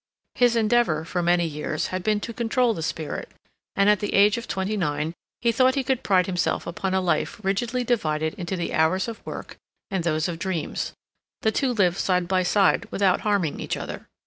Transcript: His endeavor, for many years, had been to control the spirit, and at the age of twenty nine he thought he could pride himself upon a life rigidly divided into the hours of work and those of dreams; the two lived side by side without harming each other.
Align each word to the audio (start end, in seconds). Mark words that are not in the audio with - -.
His 0.33 0.55
endeavor, 0.55 1.05
for 1.05 1.21
many 1.21 1.45
years, 1.45 1.89
had 1.93 2.01
been 2.01 2.19
to 2.21 2.33
control 2.33 2.73
the 2.73 2.81
spirit, 2.81 3.29
and 3.75 3.87
at 3.87 3.99
the 3.99 4.15
age 4.15 4.35
of 4.35 4.47
twenty 4.47 4.75
nine 4.75 5.13
he 5.43 5.51
thought 5.51 5.75
he 5.75 5.83
could 5.83 6.01
pride 6.01 6.25
himself 6.25 6.65
upon 6.65 6.95
a 6.95 6.99
life 7.01 7.39
rigidly 7.43 7.83
divided 7.83 8.33
into 8.33 8.55
the 8.55 8.73
hours 8.73 9.07
of 9.07 9.23
work 9.27 9.57
and 9.91 10.03
those 10.03 10.27
of 10.27 10.39
dreams; 10.39 10.93
the 11.43 11.51
two 11.51 11.71
lived 11.71 11.97
side 11.97 12.27
by 12.27 12.41
side 12.41 12.87
without 12.89 13.21
harming 13.21 13.59
each 13.59 13.77
other. 13.77 14.07